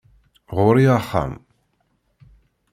[0.57, 1.33] Ɣur-i axxam